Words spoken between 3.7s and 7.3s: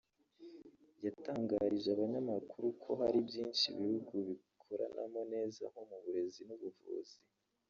ibihugu bikoranamo neza nko mu burezi n’ubuvuzi